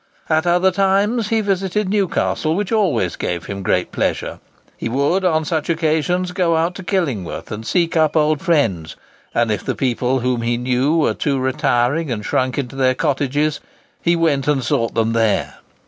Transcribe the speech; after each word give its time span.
At 0.29 0.47
other 0.47 0.71
times 0.71 1.29
he 1.29 1.41
visited 1.41 1.87
Newcastle, 1.87 2.55
which 2.55 2.71
always 2.71 3.15
gave 3.15 3.45
him 3.45 3.61
great 3.61 3.91
pleasure. 3.91 4.39
He 4.75 4.89
would, 4.89 5.23
on 5.23 5.45
such 5.45 5.69
occasions, 5.69 6.31
go 6.31 6.57
out 6.57 6.73
to 6.73 6.83
Killingworth 6.83 7.51
and 7.51 7.63
seek 7.63 7.95
up 7.95 8.17
old 8.17 8.41
friends, 8.41 8.95
and 9.35 9.51
if 9.51 9.63
the 9.63 9.75
people 9.75 10.21
whom 10.21 10.41
he 10.41 10.57
knew 10.57 10.97
were 10.97 11.13
too 11.13 11.37
retiring, 11.37 12.11
and 12.11 12.25
shrunk 12.25 12.57
into 12.57 12.75
their 12.75 12.95
cottages, 12.95 13.59
he 14.01 14.15
went 14.15 14.47
and 14.47 14.63
sought 14.63 14.95
them 14.95 15.13
there. 15.13 15.57